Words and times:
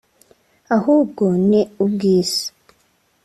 ahubwo 0.75 1.25
ni 1.49 1.61
ubw’isi 1.85 2.45